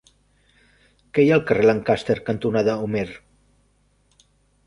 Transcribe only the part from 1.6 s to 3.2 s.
Lancaster cantonada Homer?